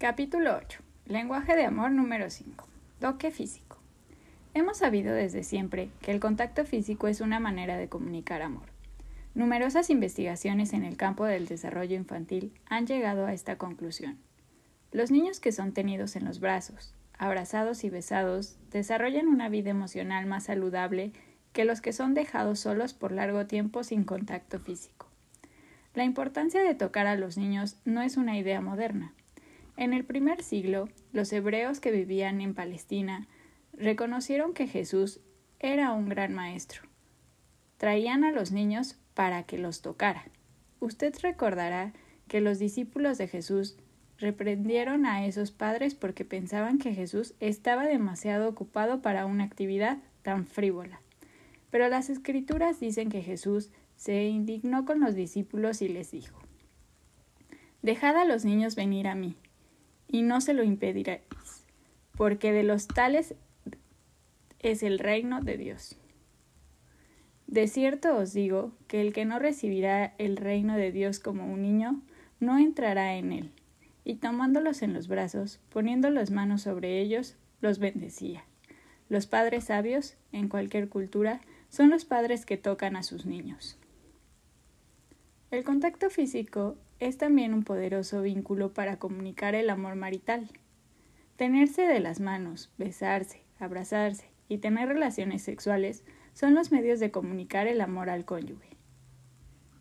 [0.00, 0.78] Capítulo 8.
[1.06, 2.68] Lenguaje de amor número 5.
[3.00, 3.78] Toque físico.
[4.54, 8.68] Hemos sabido desde siempre que el contacto físico es una manera de comunicar amor.
[9.34, 14.18] Numerosas investigaciones en el campo del desarrollo infantil han llegado a esta conclusión.
[14.92, 20.26] Los niños que son tenidos en los brazos, abrazados y besados, desarrollan una vida emocional
[20.26, 21.10] más saludable
[21.52, 25.08] que los que son dejados solos por largo tiempo sin contacto físico.
[25.94, 29.12] La importancia de tocar a los niños no es una idea moderna.
[29.78, 33.28] En el primer siglo, los hebreos que vivían en Palestina
[33.72, 35.20] reconocieron que Jesús
[35.60, 36.82] era un gran maestro.
[37.76, 40.24] Traían a los niños para que los tocara.
[40.80, 41.92] Usted recordará
[42.26, 43.76] que los discípulos de Jesús
[44.18, 50.44] reprendieron a esos padres porque pensaban que Jesús estaba demasiado ocupado para una actividad tan
[50.48, 51.02] frívola.
[51.70, 56.36] Pero las escrituras dicen que Jesús se indignó con los discípulos y les dijo
[57.82, 59.36] Dejad a los niños venir a mí,
[60.08, 61.22] y no se lo impediréis,
[62.16, 63.34] porque de los tales
[64.58, 65.96] es el reino de Dios.
[67.46, 71.62] De cierto os digo que el que no recibirá el reino de Dios como un
[71.62, 72.02] niño,
[72.40, 73.50] no entrará en él.
[74.04, 78.44] Y tomándolos en los brazos, poniendo las manos sobre ellos, los bendecía.
[79.08, 83.78] Los padres sabios, en cualquier cultura, son los padres que tocan a sus niños.
[85.50, 90.48] El contacto físico es también un poderoso vínculo para comunicar el amor marital.
[91.36, 97.66] Tenerse de las manos, besarse, abrazarse y tener relaciones sexuales son los medios de comunicar
[97.66, 98.76] el amor al cónyuge.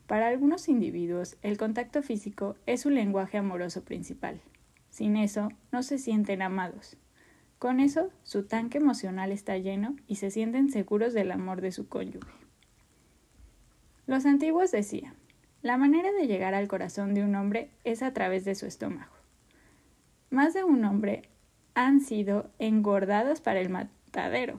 [0.08, 4.40] Para algunos individuos, el contacto físico es su lenguaje amoroso principal.
[4.90, 6.98] Sin eso, no se sienten amados.
[7.60, 11.88] Con eso, su tanque emocional está lleno y se sienten seguros del amor de su
[11.88, 12.32] cónyuge.
[14.06, 15.16] Los antiguos decían,
[15.62, 19.12] la manera de llegar al corazón de un hombre es a través de su estómago.
[20.30, 21.24] Más de un hombre
[21.74, 24.58] han sido engordados para el matadero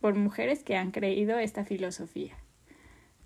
[0.00, 2.34] por mujeres que han creído esta filosofía.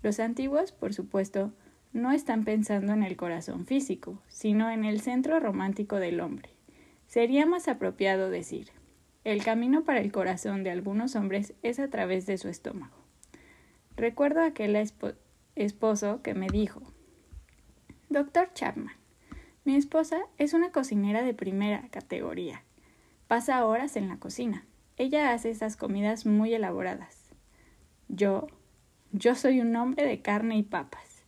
[0.03, 1.51] Los antiguos, por supuesto,
[1.91, 6.51] no están pensando en el corazón físico, sino en el centro romántico del hombre.
[7.07, 8.69] Sería más apropiado decir,
[9.23, 12.95] el camino para el corazón de algunos hombres es a través de su estómago.
[13.95, 14.75] Recuerdo aquel
[15.63, 16.81] esposo que me dijo,
[18.09, 18.95] Doctor Chapman,
[19.65, 22.63] mi esposa es una cocinera de primera categoría.
[23.27, 24.65] Pasa horas en la cocina.
[24.95, 27.33] Ella hace esas comidas muy elaboradas.
[28.07, 28.47] Yo,
[29.11, 31.25] yo soy un hombre de carne y papas.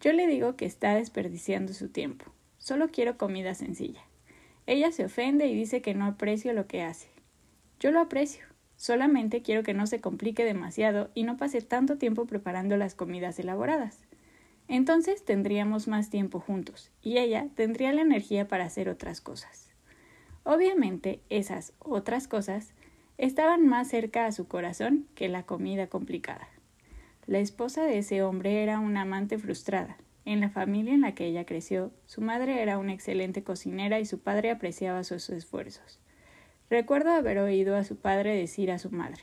[0.00, 2.26] Yo le digo que está desperdiciando su tiempo.
[2.58, 4.02] Solo quiero comida sencilla.
[4.66, 7.08] Ella se ofende y dice que no aprecio lo que hace.
[7.80, 8.51] Yo lo aprecio.
[8.82, 13.38] Solamente quiero que no se complique demasiado y no pase tanto tiempo preparando las comidas
[13.38, 14.00] elaboradas.
[14.66, 19.70] Entonces tendríamos más tiempo juntos y ella tendría la energía para hacer otras cosas.
[20.42, 22.74] Obviamente esas otras cosas
[23.18, 26.48] estaban más cerca a su corazón que la comida complicada.
[27.28, 29.96] La esposa de ese hombre era una amante frustrada.
[30.24, 34.06] En la familia en la que ella creció, su madre era una excelente cocinera y
[34.06, 36.00] su padre apreciaba sus esfuerzos.
[36.72, 39.22] Recuerdo haber oído a su padre decir a su madre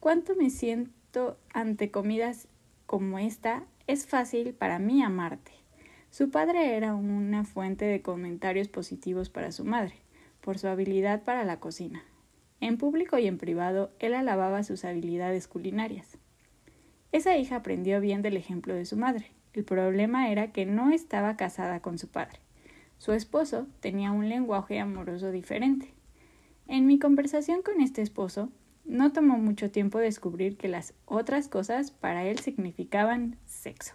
[0.00, 2.48] Cuánto me siento ante comidas
[2.84, 5.52] como esta, es fácil para mí amarte.
[6.10, 9.94] Su padre era una fuente de comentarios positivos para su madre,
[10.40, 12.02] por su habilidad para la cocina.
[12.58, 16.18] En público y en privado, él alababa sus habilidades culinarias.
[17.12, 19.30] Esa hija aprendió bien del ejemplo de su madre.
[19.52, 22.40] El problema era que no estaba casada con su padre.
[22.98, 25.94] Su esposo tenía un lenguaje amoroso diferente.
[26.66, 28.50] En mi conversación con este esposo,
[28.84, 33.94] no tomó mucho tiempo descubrir que las otras cosas para él significaban sexo.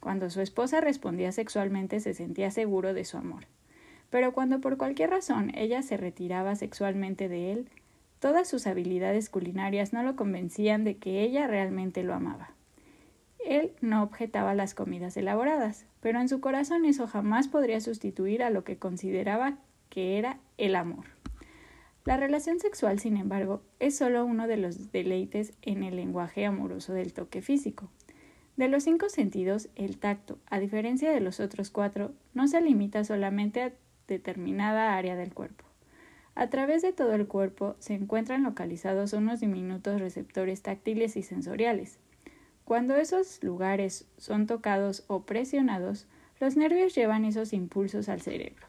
[0.00, 3.46] Cuando su esposa respondía sexualmente se sentía seguro de su amor
[4.10, 7.68] pero cuando por cualquier razón ella se retiraba sexualmente de él,
[8.20, 12.50] todas sus habilidades culinarias no lo convencían de que ella realmente lo amaba.
[13.44, 18.50] Él no objetaba las comidas elaboradas, pero en su corazón eso jamás podría sustituir a
[18.50, 19.58] lo que consideraba
[19.90, 21.04] que era el amor.
[22.08, 26.94] La relación sexual, sin embargo, es solo uno de los deleites en el lenguaje amoroso
[26.94, 27.90] del toque físico.
[28.56, 33.04] De los cinco sentidos, el tacto, a diferencia de los otros cuatro, no se limita
[33.04, 33.72] solamente a
[34.06, 35.66] determinada área del cuerpo.
[36.34, 41.98] A través de todo el cuerpo se encuentran localizados unos diminutos receptores táctiles y sensoriales.
[42.64, 46.06] Cuando esos lugares son tocados o presionados,
[46.40, 48.67] los nervios llevan esos impulsos al cerebro.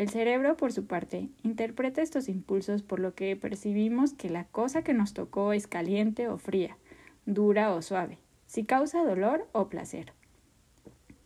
[0.00, 4.80] El cerebro, por su parte, interpreta estos impulsos por lo que percibimos que la cosa
[4.80, 6.78] que nos tocó es caliente o fría,
[7.26, 8.16] dura o suave,
[8.46, 10.14] si causa dolor o placer.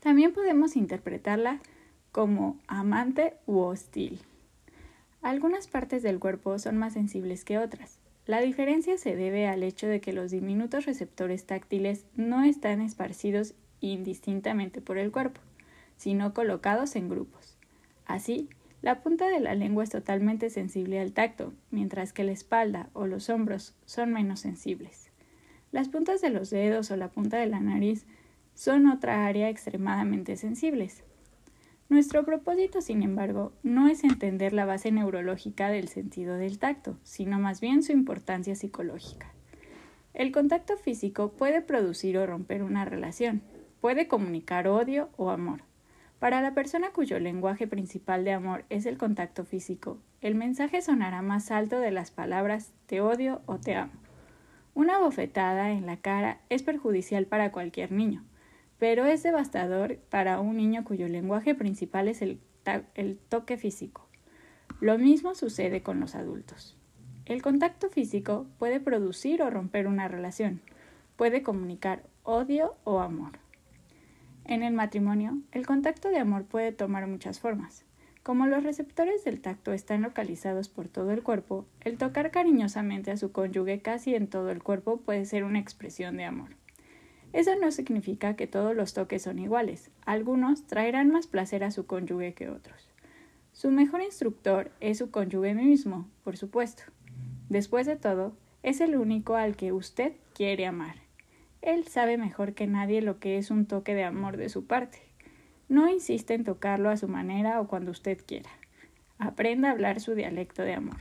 [0.01, 1.61] También podemos interpretarla
[2.11, 4.19] como amante u hostil.
[5.23, 8.01] Algunas partes del cuerpo son más sensibles que otras.
[8.27, 13.55] La diferencia se debe al hecho de que los diminutos receptores táctiles no están esparcidos
[13.79, 15.41] indistintamente por el cuerpo,
[15.97, 17.57] sino colocados en grupos.
[18.07, 18.51] Así,
[18.85, 23.07] la punta de la lengua es totalmente sensible al tacto, mientras que la espalda o
[23.07, 25.11] los hombros son menos sensibles.
[25.73, 28.05] Las puntas de los dedos o la punta de la nariz
[28.53, 31.03] son otra área extremadamente sensibles.
[31.89, 37.39] Nuestro propósito, sin embargo, no es entender la base neurológica del sentido del tacto, sino
[37.39, 39.33] más bien su importancia psicológica.
[40.13, 43.41] El contacto físico puede producir o romper una relación,
[43.81, 45.63] puede comunicar odio o amor.
[46.25, 51.21] Para la persona cuyo lenguaje principal de amor es el contacto físico, el mensaje sonará
[51.21, 53.93] más alto de las palabras te odio o te amo.
[54.73, 58.25] Una bofetada en la cara es perjudicial para cualquier niño,
[58.79, 62.41] pero es devastador para un niño cuyo lenguaje principal es el,
[62.95, 64.09] el toque físico.
[64.81, 66.75] Lo mismo sucede con los adultos.
[67.27, 70.63] El contacto físico puede producir o romper una relación,
[71.17, 73.44] puede comunicar odio o amor.
[74.47, 77.85] En el matrimonio, el contacto de amor puede tomar muchas formas.
[78.23, 83.17] Como los receptores del tacto están localizados por todo el cuerpo, el tocar cariñosamente a
[83.17, 86.57] su cónyuge casi en todo el cuerpo puede ser una expresión de amor.
[87.33, 89.91] Eso no significa que todos los toques son iguales.
[90.07, 92.89] Algunos traerán más placer a su cónyuge que otros.
[93.53, 96.83] Su mejor instructor es su cónyuge mismo, por supuesto.
[97.49, 101.04] Después de todo, es el único al que usted quiere amar.
[101.65, 104.99] Él sabe mejor que nadie lo que es un toque de amor de su parte.
[105.71, 108.51] No insiste en tocarlo a su manera o cuando usted quiera.
[109.19, 110.99] Aprenda a hablar su dialecto de amor.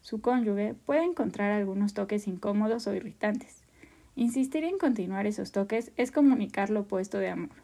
[0.00, 3.62] Su cónyuge puede encontrar algunos toques incómodos o irritantes.
[4.16, 7.54] Insistir en continuar esos toques es comunicar lo opuesto de amor.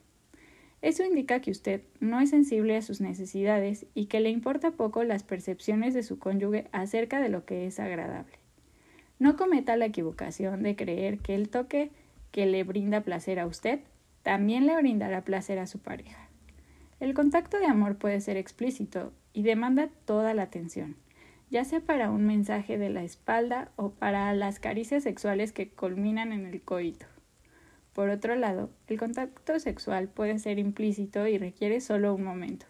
[0.80, 5.02] Eso indica que usted no es sensible a sus necesidades y que le importa poco
[5.02, 8.38] las percepciones de su cónyuge acerca de lo que es agradable.
[9.18, 11.90] No cometa la equivocación de creer que el toque
[12.32, 13.80] que le brinda placer a usted
[14.24, 16.28] también le brindará placer a su pareja.
[16.98, 20.96] El contacto de amor puede ser explícito y demanda toda la atención
[21.52, 26.32] ya sea para un mensaje de la espalda o para las caricias sexuales que culminan
[26.32, 27.04] en el coito.
[27.92, 32.64] Por otro lado, el contacto sexual puede ser implícito y requiere solo un momento,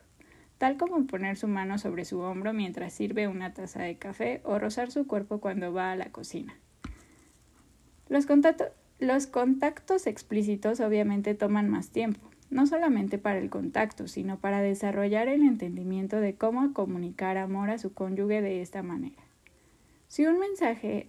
[0.59, 4.59] tal como poner su mano sobre su hombro mientras sirve una taza de café o
[4.59, 6.59] rozar su cuerpo cuando va a la cocina.
[8.09, 8.26] Los,
[9.02, 12.20] los contactos explícitos obviamente toman más tiempo,
[12.50, 17.78] no solamente para el contacto, sino para desarrollar el entendimiento de cómo comunicar amor a
[17.78, 19.20] su cónyuge de esta manera.
[20.06, 21.08] Si un mensaje,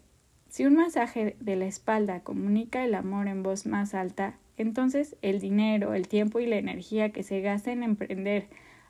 [0.50, 5.40] si un masaje de la espalda comunica el amor en voz más alta, entonces el
[5.40, 8.48] dinero, el tiempo y la energía que se gasta en emprender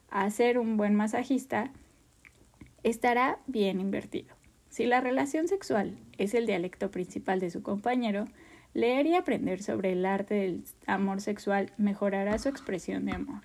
[0.09, 1.71] a ser un buen masajista
[2.83, 4.33] estará bien invertido.
[4.69, 8.25] Si la relación sexual es el dialecto principal de su compañero,
[8.73, 13.41] Leer y aprender sobre el arte del amor sexual mejorará su expresión de amor.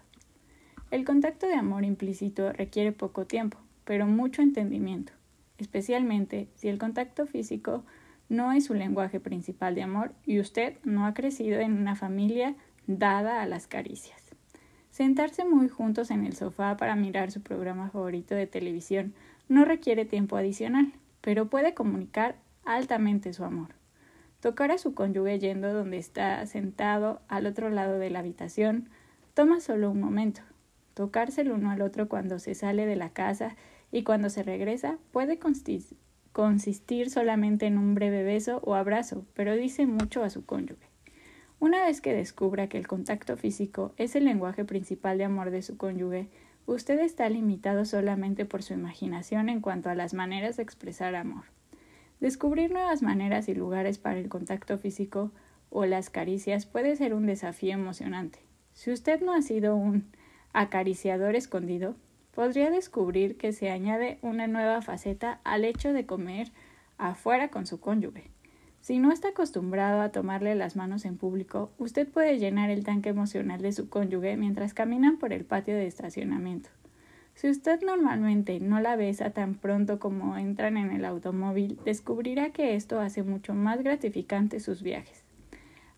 [0.91, 5.13] El contacto de amor implícito requiere poco tiempo, pero mucho entendimiento,
[5.59, 7.85] especialmente si el contacto físico
[8.31, 12.55] no es su lenguaje principal de amor y usted no ha crecido en una familia
[12.87, 14.31] dada a las caricias.
[14.91, 19.13] Sentarse muy juntos en el sofá para mirar su programa favorito de televisión
[19.47, 23.78] no requiere tiempo adicional, pero puede comunicar altamente su amor.
[24.41, 28.89] Tocar a su cónyuge yendo donde está sentado al otro lado de la habitación
[29.35, 30.43] toma solo un momento.
[30.95, 33.57] Tocarse el uno al otro cuando se sale de la casa
[33.91, 39.87] y cuando se regresa puede consistir solamente en un breve beso o abrazo, pero dice
[39.87, 40.87] mucho a su cónyuge.
[41.59, 45.63] Una vez que descubra que el contacto físico es el lenguaje principal de amor de
[45.63, 46.29] su cónyuge,
[46.67, 51.58] usted está limitado solamente por su imaginación en cuanto a las maneras de expresar amor.
[52.21, 55.31] Descubrir nuevas maneras y lugares para el contacto físico
[55.71, 58.41] o las caricias puede ser un desafío emocionante.
[58.73, 60.11] Si usted no ha sido un
[60.53, 61.95] acariciador escondido,
[62.33, 66.53] podría descubrir que se añade una nueva faceta al hecho de comer
[66.97, 68.31] afuera con su cónyuge.
[68.81, 73.09] Si no está acostumbrado a tomarle las manos en público, usted puede llenar el tanque
[73.11, 76.71] emocional de su cónyuge mientras caminan por el patio de estacionamiento.
[77.39, 82.75] Si usted normalmente no la besa tan pronto como entran en el automóvil, descubrirá que
[82.75, 85.23] esto hace mucho más gratificante sus viajes.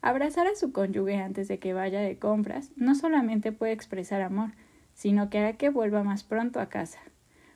[0.03, 4.51] Abrazar a su cónyuge antes de que vaya de compras no solamente puede expresar amor,
[4.93, 7.01] sino que hará que vuelva más pronto a casa.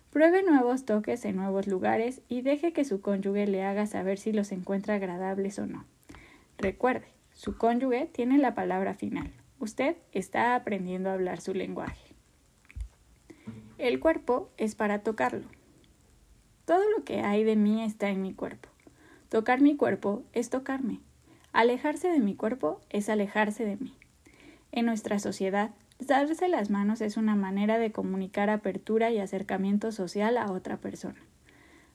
[0.09, 4.33] Pruebe nuevos toques en nuevos lugares y deje que su cónyuge le haga saber si
[4.33, 5.85] los encuentra agradables o no.
[6.57, 9.31] Recuerde, su cónyuge tiene la palabra final.
[9.59, 12.14] Usted está aprendiendo a hablar su lenguaje.
[13.85, 15.47] El cuerpo es para tocarlo.
[16.65, 18.71] Todo lo que hay de mí está en mi cuerpo.
[19.29, 21.01] Tocar mi cuerpo es tocarme.
[21.53, 23.95] Alejarse de mi cuerpo es alejarse de mí.
[24.73, 30.39] En nuestra sociedad, darse las manos es una manera de comunicar apertura y acercamiento social
[30.39, 31.21] a otra persona.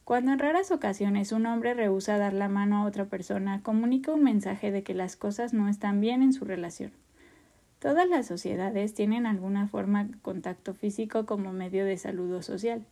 [0.05, 4.21] Cuando en raras ocasiones un hombre rehúsa dar la mano a otra persona, comunica un
[4.21, 6.91] mensaje de que las cosas no están bien en su relación.
[7.79, 12.85] Todas las sociedades tienen alguna forma de contacto físico como medio de saludo social.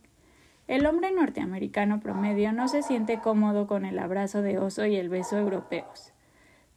[0.66, 5.10] El hombre norteamericano promedio no se siente cómodo con el abrazo de oso y el
[5.10, 6.12] beso europeos.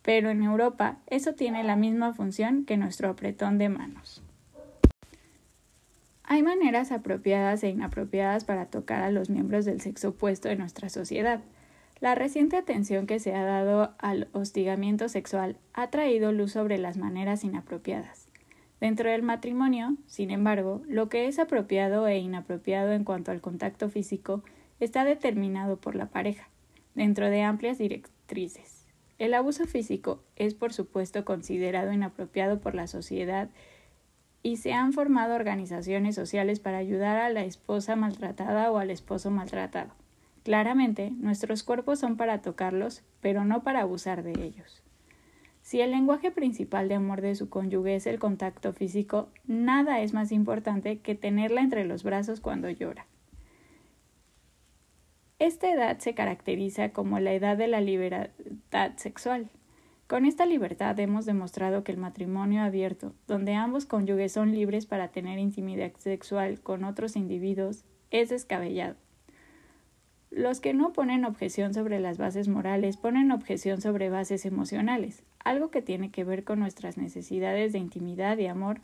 [0.02, 4.22] Pero en Europa eso tiene la misma función que nuestro apretón de manos.
[6.24, 10.90] Hay maneras apropiadas e inapropiadas para tocar a los miembros del sexo opuesto de nuestra
[10.90, 11.42] sociedad.
[12.02, 16.98] La reciente atención que se ha dado al hostigamiento sexual ha traído luz sobre las
[16.98, 18.28] maneras inapropiadas.
[18.80, 23.88] Dentro del matrimonio, sin embargo, lo que es apropiado e inapropiado en cuanto al contacto
[23.88, 24.44] físico
[24.80, 26.50] está determinado por la pareja,
[26.96, 28.88] dentro de amplias directrices.
[29.20, 33.52] El abuso físico es, por supuesto, considerado inapropiado por la sociedad
[34.42, 39.30] y se han formado organizaciones sociales para ayudar a la esposa maltratada o al esposo
[39.30, 40.01] maltratado.
[40.44, 44.82] Claramente, nuestros cuerpos son para tocarlos, pero no para abusar de ellos.
[45.62, 50.14] Si el lenguaje principal de amor de su cónyuge es el contacto físico, nada es
[50.14, 53.06] más importante que tenerla entre los brazos cuando llora.
[55.38, 59.50] Esta edad se caracteriza como la edad de la libertad sexual.
[60.08, 65.08] Con esta libertad hemos demostrado que el matrimonio abierto, donde ambos cónyuges son libres para
[65.08, 68.98] tener intimidad sexual con otros individuos, es descabellado.
[70.32, 75.72] Los que no ponen objeción sobre las bases morales ponen objeción sobre bases emocionales, algo
[75.72, 78.80] que tiene que ver con nuestras necesidades de intimidad y amor,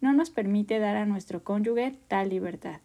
[0.00, 2.80] no nos permite dar a nuestro cónyuge tal libertad.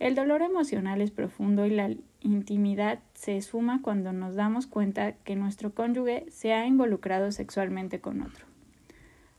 [0.00, 5.36] El dolor emocional es profundo y la intimidad se esfuma cuando nos damos cuenta que
[5.36, 8.44] nuestro cónyuge se ha involucrado sexualmente con otro.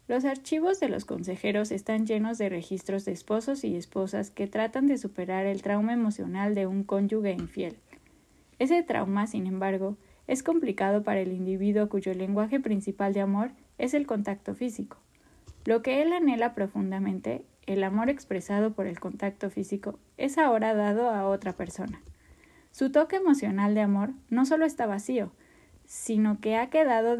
[0.08, 4.88] Los archivos de los consejeros están llenos de registros de esposos y esposas que tratan
[4.88, 7.76] de superar el trauma emocional de un cónyuge infiel.
[8.60, 9.98] Ese trauma, sin embargo,
[10.28, 14.98] es complicado para el individuo cuyo lenguaje principal de amor es el contacto físico.
[15.66, 21.10] Lo que él anhela profundamente el amor expresado por el contacto físico es ahora dado
[21.10, 22.02] a otra persona.
[22.72, 25.32] Su toque emocional de amor no solo está vacío,
[25.86, 27.18] sino que ha quedado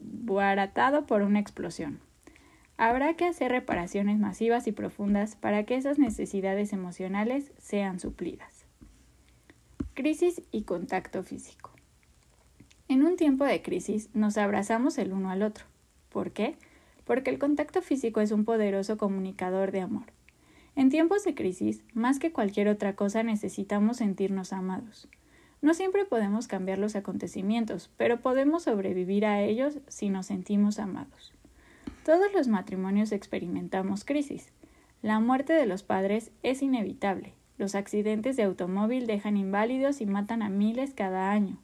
[0.00, 2.00] desbaratado por una explosión.
[2.78, 8.51] Habrá que hacer reparaciones masivas y profundas para que esas necesidades emocionales sean suplidas.
[10.02, 11.70] Crisis y contacto físico.
[12.88, 15.64] En un tiempo de crisis nos abrazamos el uno al otro.
[16.08, 16.56] ¿Por qué?
[17.04, 20.06] porque el contacto físico es un poderoso comunicador de amor.
[20.74, 25.06] En tiempos de crisis, más que cualquier otra cosa necesitamos sentirnos amados.
[25.60, 31.32] No siempre podemos cambiar los acontecimientos, pero podemos sobrevivir a ellos si nos sentimos amados.
[32.04, 34.48] Todos los matrimonios experimentamos crisis.
[35.00, 37.34] La muerte de los padres es inevitable.
[37.62, 41.58] Los accidentes de automóvil dejan inválidos y matan a miles cada año.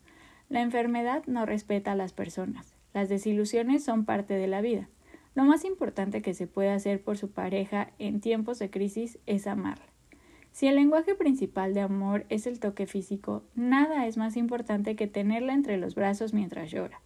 [0.49, 2.77] La enfermedad no respeta a las personas.
[2.95, 4.89] Las desilusiones son parte de la vida.
[5.35, 9.49] Lo más importante que se puede hacer por su pareja en tiempos de crisis es
[9.49, 9.87] amarla.
[10.53, 15.09] Si el lenguaje principal de amor es el toque físico, nada es más importante que
[15.09, 17.03] tenerla entre los brazos mientras llora.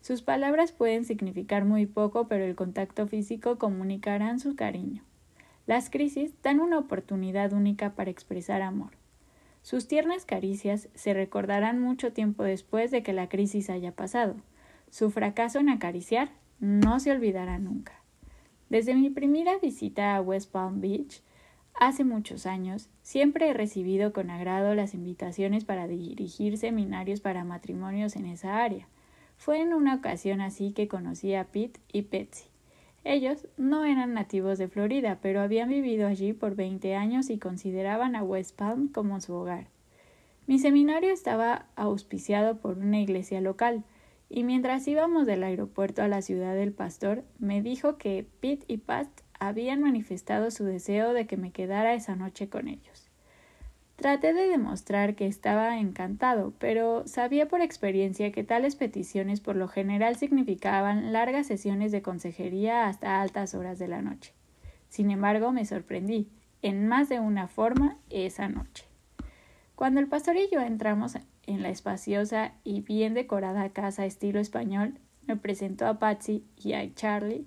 [0.00, 5.04] Sus palabras pueden significar muy poco, pero el contacto físico comunicarán su cariño.
[5.70, 8.90] Las crisis dan una oportunidad única para expresar amor.
[9.62, 14.34] Sus tiernas caricias se recordarán mucho tiempo después de que la crisis haya pasado.
[14.90, 17.92] Su fracaso en acariciar no se olvidará nunca.
[18.68, 21.22] Desde mi primera visita a West Palm Beach,
[21.78, 28.16] hace muchos años, siempre he recibido con agrado las invitaciones para dirigir seminarios para matrimonios
[28.16, 28.88] en esa área.
[29.36, 32.49] Fue en una ocasión así que conocí a Pete y Betsy.
[33.04, 38.14] Ellos no eran nativos de Florida, pero habían vivido allí por 20 años y consideraban
[38.14, 39.68] a West Palm como su hogar.
[40.46, 43.84] Mi seminario estaba auspiciado por una iglesia local,
[44.28, 48.76] y mientras íbamos del aeropuerto a la ciudad del pastor, me dijo que Pete y
[48.78, 53.09] Pat habían manifestado su deseo de que me quedara esa noche con ellos.
[54.00, 59.68] Traté de demostrar que estaba encantado, pero sabía por experiencia que tales peticiones por lo
[59.68, 64.32] general significaban largas sesiones de consejería hasta altas horas de la noche.
[64.88, 66.30] Sin embargo, me sorprendí,
[66.62, 68.86] en más de una forma, esa noche.
[69.74, 74.94] Cuando el pastor y yo entramos en la espaciosa y bien decorada casa estilo español,
[75.26, 77.44] me presentó a Patsy y a Charlie,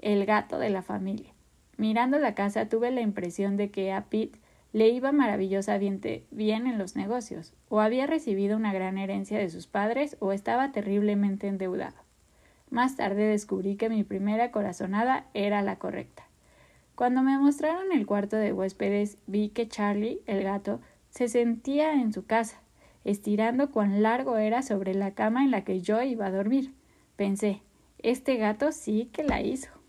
[0.00, 1.32] el gato de la familia.
[1.76, 4.39] mirando la casa tuve la impresión de que a Pete
[4.72, 9.66] le iba maravillosamente bien en los negocios, o había recibido una gran herencia de sus
[9.66, 11.96] padres, o estaba terriblemente endeudado.
[12.70, 16.24] Más tarde descubrí que mi primera corazonada era la correcta.
[16.94, 22.12] Cuando me mostraron el cuarto de huéspedes, vi que Charlie, el gato, se sentía en
[22.12, 22.60] su casa,
[23.04, 26.74] estirando cuán largo era sobre la cama en la que yo iba a dormir.
[27.16, 27.62] Pensé,
[27.98, 29.79] este gato sí que la hizo.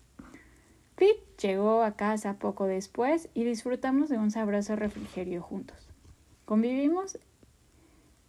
[1.02, 5.88] Pete llegó a casa poco después y disfrutamos de un sabroso refrigerio juntos.
[6.44, 7.18] Convivimos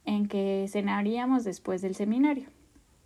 [0.06, 2.48] en que cenaríamos después del seminario.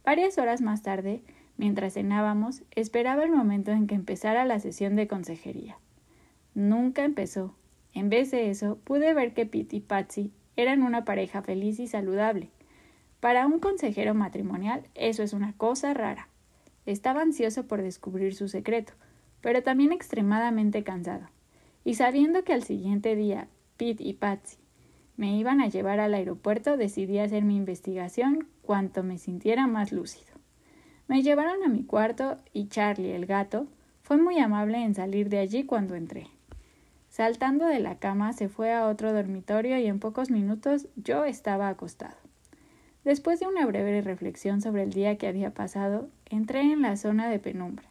[0.05, 1.21] Varias horas más tarde,
[1.57, 5.77] mientras cenábamos, esperaba el momento en que empezara la sesión de consejería.
[6.53, 7.53] Nunca empezó.
[7.91, 11.88] En vez de eso, pude ver que Pete y Patsy eran una pareja feliz y
[11.88, 12.51] saludable.
[13.19, 16.29] Para un consejero matrimonial, eso es una cosa rara.
[16.86, 18.93] Estaba ansioso por descubrir su secreto,
[19.41, 21.27] pero también extremadamente cansado.
[21.84, 24.58] Y sabiendo que al siguiente día Pete y Patsy
[25.15, 30.32] me iban a llevar al aeropuerto, decidí hacer mi investigación cuanto me sintiera más lúcido.
[31.08, 33.67] Me llevaron a mi cuarto y Charlie, el gato,
[34.03, 36.27] fue muy amable en salir de allí cuando entré.
[37.10, 41.70] Saltando de la cama se fue a otro dormitorio y en pocos minutos yo estaba
[41.70, 42.15] acostado.
[43.03, 47.29] Después de una breve reflexión sobre el día que había pasado, entré en la zona
[47.29, 47.88] de penumbra,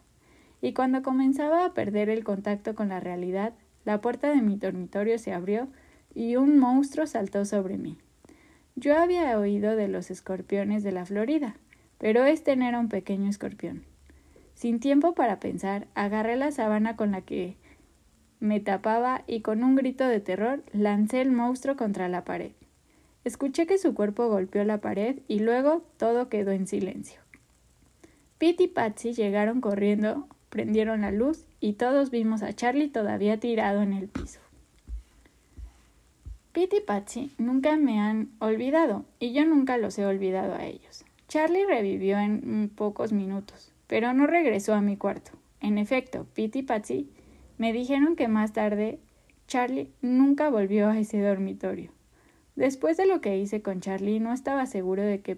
[0.61, 3.53] y cuando comenzaba a perder el contacto con la realidad,
[3.85, 5.67] la puerta de mi dormitorio se abrió
[6.13, 7.97] y un monstruo saltó sobre mí.
[8.75, 11.55] Yo había oído de los escorpiones de la Florida,
[11.97, 13.83] pero este no era un pequeño escorpión.
[14.53, 17.57] Sin tiempo para pensar, agarré la sábana con la que
[18.39, 22.51] me tapaba y con un grito de terror lancé el monstruo contra la pared.
[23.23, 27.19] Escuché que su cuerpo golpeó la pared y luego todo quedó en silencio.
[28.37, 33.81] Pete y Patsy llegaron corriendo, prendieron la luz y todos vimos a Charlie todavía tirado
[33.81, 34.39] en el piso.
[36.51, 41.05] Pete y Patsy nunca me han olvidado y yo nunca los he olvidado a ellos.
[41.27, 45.31] Charlie revivió en pocos minutos, pero no regresó a mi cuarto.
[45.61, 47.09] En efecto, Pete y Patsy
[47.57, 48.99] me dijeron que más tarde
[49.47, 51.91] Charlie nunca volvió a ese dormitorio.
[52.55, 55.37] Después de lo que hice con Charlie, no estaba seguro de que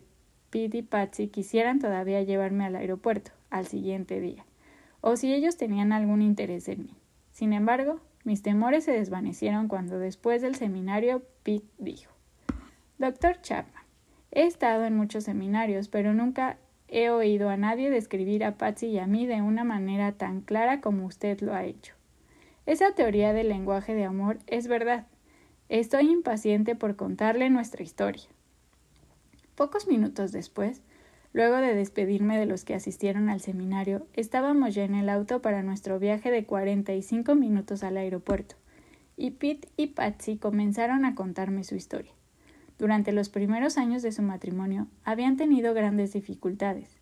[0.50, 4.46] Pete y Patsy quisieran todavía llevarme al aeropuerto al siguiente día,
[5.02, 6.96] o si ellos tenían algún interés en mí.
[7.32, 12.12] Sin embargo, mis temores se desvanecieron cuando después del seminario Pete dijo
[12.98, 13.84] Doctor Chapman,
[14.32, 16.58] he estado en muchos seminarios, pero nunca
[16.88, 20.82] he oído a nadie describir a Patsy y a mí de una manera tan clara
[20.82, 21.94] como usted lo ha hecho.
[22.66, 25.06] Esa teoría del lenguaje de amor es verdad,
[25.70, 28.24] Estoy impaciente por contarle nuestra historia.
[29.54, 30.82] Pocos minutos después,
[31.34, 35.64] luego de despedirme de los que asistieron al seminario, estábamos ya en el auto para
[35.64, 38.56] nuestro viaje de 45 minutos al aeropuerto,
[39.16, 42.12] y Pete y Patsy comenzaron a contarme su historia.
[42.78, 46.98] Durante los primeros años de su matrimonio habían tenido grandes dificultades,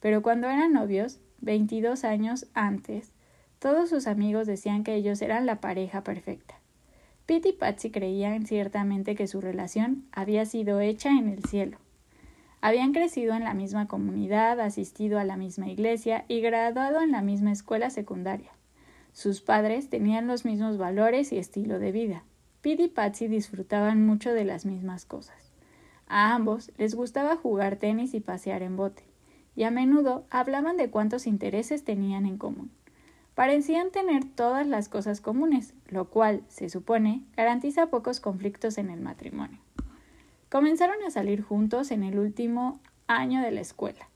[0.00, 3.12] pero cuando eran novios, 22 años antes,
[3.58, 6.54] todos sus amigos decían que ellos eran la pareja perfecta.
[7.26, 11.78] Pete y Patsy creían ciertamente que su relación había sido hecha en el cielo.
[12.62, 17.20] Habían crecido en la misma comunidad, asistido a la misma iglesia y graduado en la
[17.20, 18.52] misma escuela secundaria.
[19.12, 22.24] Sus padres tenían los mismos valores y estilo de vida.
[22.62, 25.52] Pete y Patsy disfrutaban mucho de las mismas cosas.
[26.06, 29.04] A ambos les gustaba jugar tenis y pasear en bote,
[29.54, 32.70] y a menudo hablaban de cuántos intereses tenían en común
[33.34, 39.00] parecían tener todas las cosas comunes, lo cual, se supone, garantiza pocos conflictos en el
[39.00, 39.61] matrimonio.
[40.52, 44.10] Comenzaron a salir juntos en el último año de la escuela.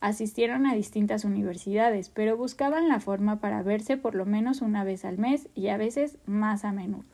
[0.00, 5.04] Asistieron a distintas universidades, pero buscaban la forma para verse por lo menos una vez
[5.04, 7.04] al mes y a veces más a menudo.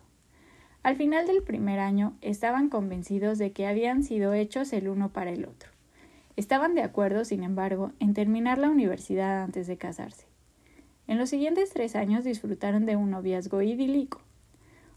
[0.85, 5.33] Al final del primer año estaban convencidos de que habían sido hechos el uno para
[5.33, 5.71] el otro.
[6.37, 10.27] Estaban de acuerdo, sin embargo, en terminar la universidad antes de casarse.
[11.09, 14.21] En los siguientes tres años disfrutaron de un noviazgo idílico.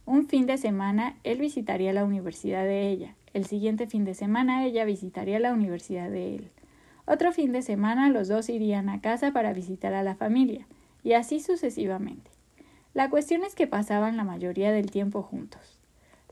[0.05, 4.65] Un fin de semana él visitaría la universidad de ella, el siguiente fin de semana
[4.65, 6.51] ella visitaría la universidad de él.
[7.05, 10.67] Otro fin de semana los dos irían a casa para visitar a la familia,
[11.03, 12.29] y así sucesivamente.
[12.93, 15.79] La cuestión es que pasaban la mayoría del tiempo juntos.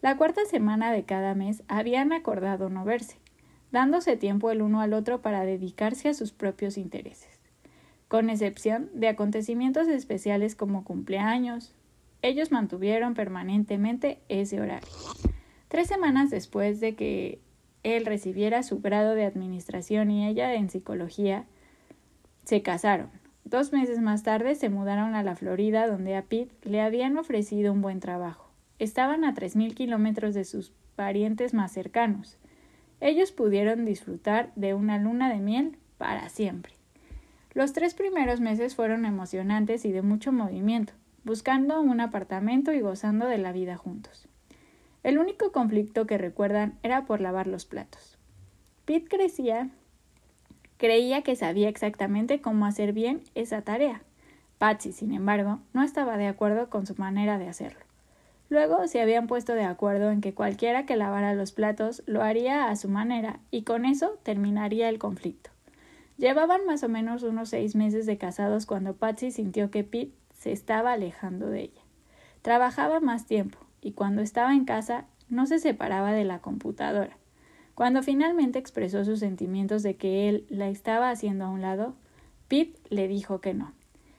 [0.02, 3.18] La cuarta semana de cada mes habían acordado no verse,
[3.72, 7.40] dándose tiempo el uno al otro para dedicarse a sus propios intereses
[8.10, 11.74] con excepción de acontecimientos especiales como cumpleaños.
[12.24, 14.90] Ellos mantuvieron permanentemente ese horario.
[15.70, 17.40] Tres semanas después de que
[17.84, 21.46] él recibiera su grado de administración y ella en psicología,
[22.44, 23.12] se casaron.
[23.46, 27.72] Dos meses más tarde se mudaron a la Florida, donde a Pete le habían ofrecido
[27.72, 28.50] un buen trabajo.
[28.80, 32.38] Estaban a tres mil kilómetros de sus parientes más cercanos.
[33.00, 36.74] Ellos pudieron disfrutar de una luna de miel para siempre.
[37.54, 43.28] Los tres primeros meses fueron emocionantes y de mucho movimiento, buscando un apartamento y gozando
[43.28, 44.29] de la vida juntos.
[45.02, 48.18] El único conflicto que recuerdan era por lavar los platos.
[48.84, 49.70] Pete crecía,
[50.78, 54.02] creía que sabía exactamente cómo hacer bien esa tarea.
[54.58, 57.80] Patsy, sin embargo, no estaba de acuerdo con su manera de hacerlo.
[58.50, 62.68] Luego se habían puesto de acuerdo en que cualquiera que lavara los platos lo haría
[62.68, 65.50] a su manera y con eso terminaría el conflicto.
[66.18, 70.52] Llevaban más o menos unos seis meses de casados cuando Patsy sintió que Pete se
[70.52, 71.82] estaba alejando de ella.
[72.42, 77.18] Trabajaba más tiempo y cuando estaba en casa no se separaba de la computadora.
[77.76, 81.96] Cuando finalmente expresó sus sentimientos de que él la estaba haciendo a un lado,
[82.50, 83.72] Pete le dijo que no,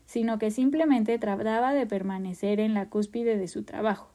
[0.06, 4.10] sino que simplemente trataba de permanecer en la cúspide de su trabajo.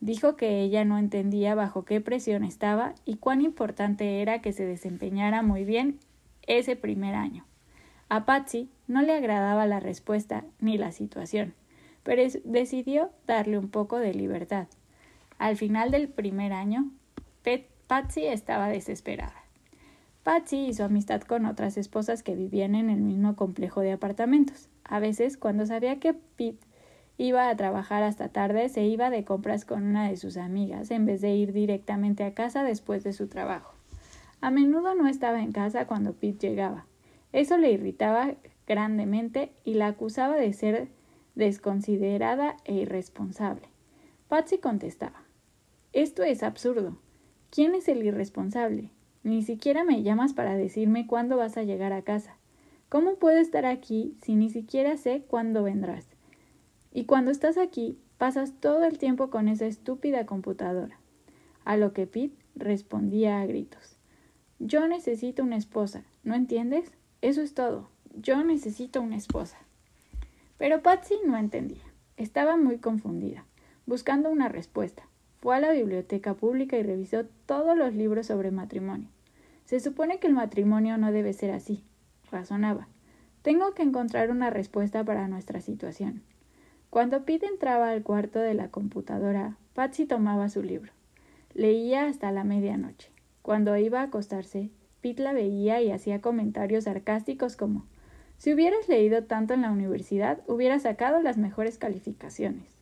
[0.00, 4.64] Dijo que ella no entendía bajo qué presión estaba y cuán importante era que se
[4.64, 5.98] desempeñara muy bien
[6.46, 7.44] ese primer año.
[8.08, 11.52] A Patsy no le agradaba la respuesta ni la situación,
[12.08, 14.66] pero decidió darle un poco de libertad.
[15.36, 16.90] Al final del primer año,
[17.86, 19.44] Patsy estaba desesperada.
[20.22, 24.70] Patsy hizo amistad con otras esposas que vivían en el mismo complejo de apartamentos.
[24.84, 26.66] A veces, cuando sabía que Pete
[27.18, 31.04] Iba a trabajar hasta tarde, se iba de compras con una de sus amigas, en
[31.04, 33.74] vez de ir directamente a casa después de su trabajo.
[34.40, 36.86] A menudo no estaba en casa cuando Pete llegaba.
[37.32, 38.34] Eso le irritaba
[38.66, 40.88] grandemente y la acusaba de ser
[41.38, 43.68] desconsiderada e irresponsable.
[44.28, 45.22] Patsy contestaba
[45.92, 46.98] Esto es absurdo.
[47.50, 48.90] ¿Quién es el irresponsable?
[49.22, 52.36] Ni siquiera me llamas para decirme cuándo vas a llegar a casa.
[52.88, 56.08] ¿Cómo puedo estar aquí si ni siquiera sé cuándo vendrás?
[56.92, 60.98] Y cuando estás aquí, pasas todo el tiempo con esa estúpida computadora.
[61.64, 63.96] A lo que Pete respondía a gritos.
[64.58, 66.90] Yo necesito una esposa, ¿no entiendes?
[67.22, 67.90] Eso es todo.
[68.16, 69.58] Yo necesito una esposa.
[70.58, 71.84] Pero Patsy no entendía.
[72.16, 73.44] Estaba muy confundida,
[73.86, 75.04] buscando una respuesta.
[75.40, 79.08] Fue a la biblioteca pública y revisó todos los libros sobre matrimonio.
[79.64, 81.84] Se supone que el matrimonio no debe ser así,
[82.32, 82.88] razonaba.
[83.42, 86.22] Tengo que encontrar una respuesta para nuestra situación.
[86.90, 90.90] Cuando Pete entraba al cuarto de la computadora, Patsy tomaba su libro.
[91.54, 93.10] Leía hasta la medianoche.
[93.42, 94.70] Cuando iba a acostarse,
[95.02, 97.84] Pete la veía y hacía comentarios sarcásticos como
[98.38, 102.78] Si hubieras leído tanto en la universidad, hubieras sacado las mejores calificaciones.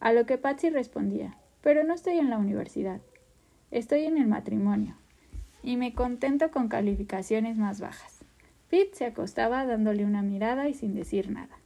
[0.00, 3.00] A lo que Patsy respondía Pero no estoy en la universidad.
[3.70, 4.96] Estoy en el matrimonio.
[5.62, 8.18] Y me contento con calificaciones más bajas.
[8.68, 11.56] Pete se acostaba dándole una mirada y sin decir nada.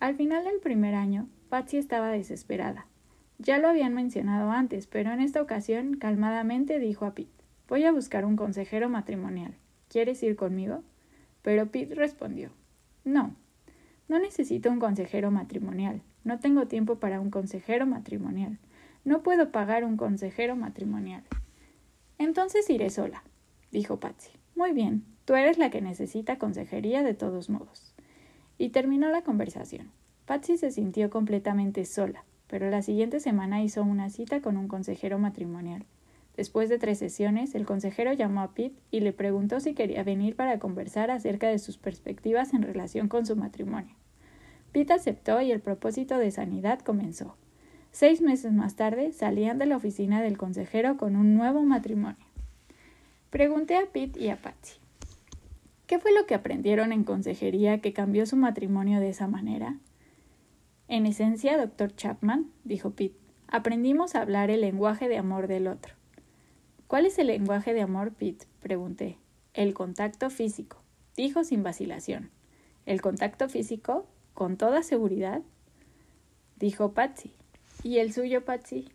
[0.00, 2.86] Al final del primer año, Patsy estaba desesperada.
[3.38, 7.92] Ya lo habían mencionado antes, pero en esta ocasión calmadamente dijo a Pete Voy a
[7.92, 9.54] buscar un consejero matrimonial.
[9.88, 10.82] ¿Quieres ir conmigo?
[11.42, 12.50] Pero Pete respondió
[13.04, 13.34] No,
[14.08, 16.02] no necesito un consejero matrimonial.
[16.24, 18.58] No tengo tiempo para un consejero matrimonial.
[19.04, 21.22] No puedo pagar un consejero matrimonial.
[22.18, 23.22] Entonces iré sola,
[23.70, 24.30] dijo Patsy.
[24.54, 27.94] Muy bien, tú eres la que necesita consejería de todos modos.
[28.58, 29.90] Y terminó la conversación.
[30.26, 35.18] Patsy se sintió completamente sola, pero la siguiente semana hizo una cita con un consejero
[35.18, 35.86] matrimonial.
[36.38, 40.36] Después de tres sesiones, el consejero llamó a Pete y le preguntó si quería venir
[40.36, 43.96] para conversar acerca de sus perspectivas en relación con su matrimonio.
[44.70, 47.34] Pete aceptó y el propósito de sanidad comenzó.
[47.90, 52.24] Seis meses más tarde salían de la oficina del consejero con un nuevo matrimonio.
[53.30, 54.78] Pregunté a Pete y a Patsy.
[55.88, 59.76] ¿Qué fue lo que aprendieron en consejería que cambió su matrimonio de esa manera?
[60.86, 65.97] En esencia, doctor Chapman, dijo Pete, aprendimos a hablar el lenguaje de amor del otro.
[66.88, 68.46] ¿Cuál es el lenguaje de amor, Pete?
[68.62, 69.18] pregunté.
[69.52, 70.78] El contacto físico,
[71.18, 72.30] dijo sin vacilación.
[72.86, 74.06] ¿El contacto físico?
[74.32, 75.42] ¿Con toda seguridad?
[76.56, 77.34] dijo Patsy.
[77.82, 78.88] ¿Y el suyo, Patsy?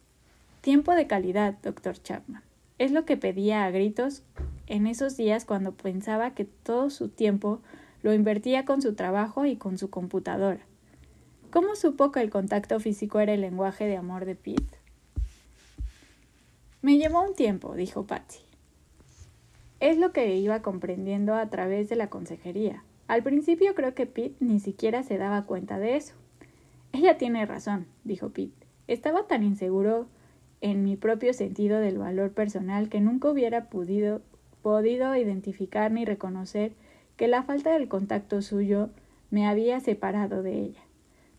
[0.62, 2.42] Tiempo de calidad, doctor Chapman.
[2.80, 4.24] Es lo que pedía a gritos
[4.66, 7.62] en esos días cuando pensaba que todo su tiempo
[8.02, 10.62] lo invertía con su trabajo y con su computadora.
[11.52, 14.83] ¿Cómo supo que el contacto físico era el lenguaje de amor de Pete?
[16.84, 18.42] Me llevó un tiempo, dijo Patsy.
[19.80, 22.84] Es lo que iba comprendiendo a través de la consejería.
[23.08, 26.14] Al principio creo que Pete ni siquiera se daba cuenta de eso.
[26.92, 28.68] Ella tiene razón, dijo Pete.
[28.88, 30.08] Estaba tan inseguro
[30.60, 34.22] en mi propio sentido del valor personal que nunca hubiera podido
[34.62, 36.74] podido identificar ni reconocer
[37.16, 38.90] que la falta del contacto suyo
[39.32, 40.82] me había separado de ella.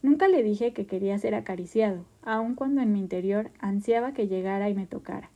[0.01, 4.71] Nunca le dije que quería ser acariciado, aun cuando en mi interior ansiaba que llegara
[4.71, 5.34] y me tocara.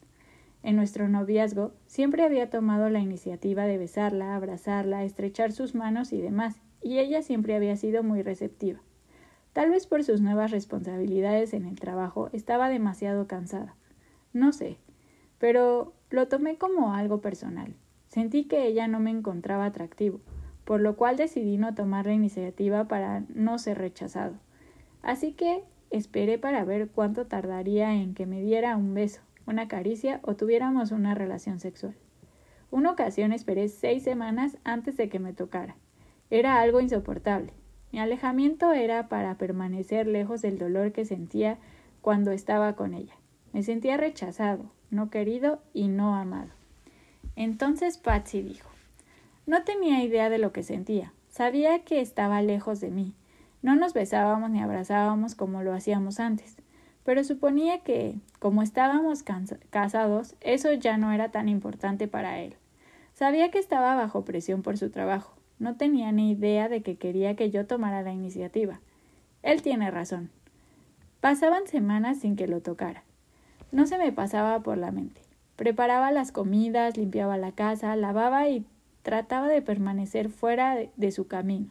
[0.62, 6.20] En nuestro noviazgo siempre había tomado la iniciativa de besarla, abrazarla, estrechar sus manos y
[6.20, 8.80] demás, y ella siempre había sido muy receptiva.
[9.52, 13.74] Tal vez por sus nuevas responsabilidades en el trabajo estaba demasiado cansada.
[14.32, 14.78] No sé,
[15.38, 17.74] pero lo tomé como algo personal.
[18.08, 20.20] Sentí que ella no me encontraba atractivo,
[20.64, 24.34] por lo cual decidí no tomar la iniciativa para no ser rechazado.
[25.02, 30.20] Así que esperé para ver cuánto tardaría en que me diera un beso, una caricia
[30.22, 31.94] o tuviéramos una relación sexual.
[32.70, 35.74] Una ocasión esperé seis semanas antes de que me tocara.
[36.30, 37.54] Era algo insoportable.
[37.90, 41.56] Mi alejamiento era para permanecer lejos del dolor que sentía
[42.02, 43.14] cuando estaba con ella.
[43.54, 46.50] Me sentía rechazado, no querido y no amado.
[47.34, 48.68] Entonces Patsy dijo
[49.46, 51.14] No tenía idea de lo que sentía.
[51.30, 53.14] Sabía que estaba lejos de mí.
[53.62, 56.58] No nos besábamos ni abrazábamos como lo hacíamos antes
[57.08, 59.24] pero suponía que, como estábamos
[59.70, 62.56] casados, eso ya no era tan importante para él.
[63.14, 65.32] Sabía que estaba bajo presión por su trabajo.
[65.58, 68.82] No tenía ni idea de que quería que yo tomara la iniciativa.
[69.42, 70.28] Él tiene razón.
[71.22, 73.04] Pasaban semanas sin que lo tocara.
[73.72, 75.22] No se me pasaba por la mente.
[75.56, 78.66] Preparaba las comidas, limpiaba la casa, lavaba y
[79.00, 81.68] trataba de permanecer fuera de su camino.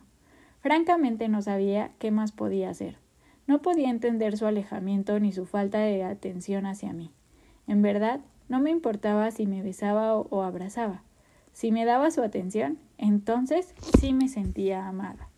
[0.61, 2.97] Francamente no sabía qué más podía hacer.
[3.47, 7.11] No podía entender su alejamiento ni su falta de atención hacia mí.
[7.65, 11.01] En verdad, no me importaba si me besaba o, abrazaba.
[11.53, 15.29] Si me daba su atención, entonces sí me sentía amada.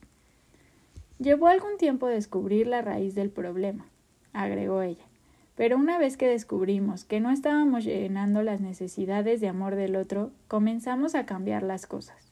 [1.20, 3.86] Llevó algún tiempo descubrir la raíz del problema,
[4.34, 5.06] agregó ella.
[5.56, 10.32] Pero una vez que descubrimos que no estábamos llenando las necesidades de amor del otro,
[10.48, 12.29] comenzamos a cambiar las cosas.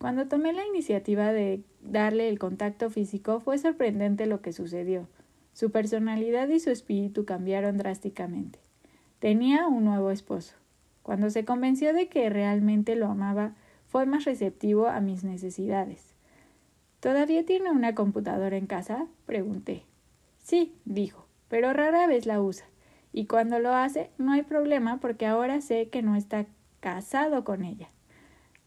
[0.00, 5.06] Cuando tomé la iniciativa de darle el contacto físico fue sorprendente lo que sucedió.
[5.52, 8.58] Su personalidad y su espíritu cambiaron drásticamente.
[9.18, 10.54] Tenía un nuevo esposo.
[11.02, 13.52] Cuando se convenció de que realmente lo amaba,
[13.88, 16.14] fue más receptivo a mis necesidades.
[17.00, 19.06] ¿Todavía tiene una computadora en casa?
[19.26, 19.84] pregunté.
[20.38, 22.64] Sí, dijo, pero rara vez la usa.
[23.12, 26.46] Y cuando lo hace, no hay problema porque ahora sé que no está
[26.80, 27.90] casado con ella.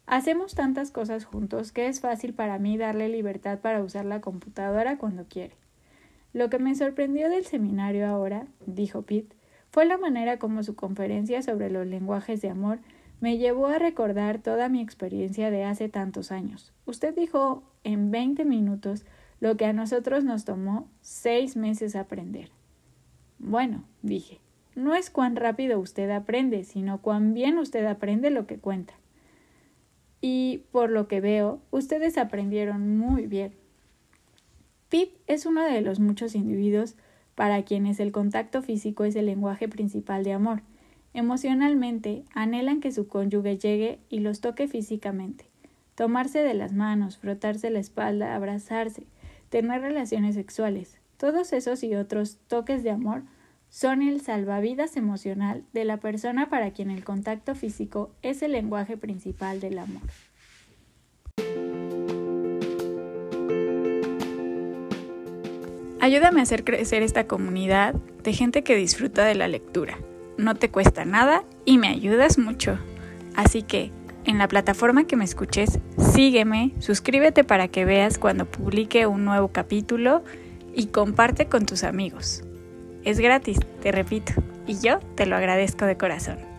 [0.06, 4.98] Hacemos tantas cosas juntos que es fácil para mí darle libertad para usar la computadora
[4.98, 5.56] cuando quiere.
[6.34, 9.36] Lo que me sorprendió del seminario ahora, dijo Pete,
[9.72, 12.80] fue la manera como su conferencia sobre los lenguajes de amor
[13.22, 16.74] me llevó a recordar toda mi experiencia de hace tantos años.
[16.86, 19.06] Usted dijo en veinte minutos
[19.39, 22.50] lo que a nosotros nos tomó seis meses aprender.
[23.39, 24.42] Bueno, dije,
[24.76, 28.94] no es cuán rápido usted aprende, sino cuán bien usted aprende lo que cuenta
[30.26, 33.52] y por lo que veo, ustedes aprendieron muy bien.
[34.88, 36.96] Pip es uno de los muchos individuos
[37.36, 40.62] para quienes el contacto físico es el lenguaje principal de amor.
[41.14, 45.44] Emocionalmente, anhelan que su cónyuge llegue y los toque físicamente.
[45.96, 49.04] Tomarse de las manos, frotarse la espalda, abrazarse,
[49.50, 51.00] tener relaciones sexuales.
[51.18, 53.24] Todos esos y otros toques de amor
[53.74, 58.98] son el salvavidas emocional de la persona para quien el contacto físico es el lenguaje
[58.98, 60.04] principal del amor.
[66.00, 69.98] Ayúdame a hacer crecer esta comunidad de gente que disfruta de la lectura.
[70.38, 72.78] No te cuesta nada y me ayudas mucho.
[73.36, 73.92] Así que,
[74.26, 79.48] en la plataforma que me escuches, sígueme, suscríbete para que veas cuando publique un nuevo
[79.48, 80.24] capítulo
[80.76, 82.44] y comparte con tus amigos.
[83.04, 84.32] Es gratis, te repito,
[84.66, 86.53] y yo te lo agradezco de corazón.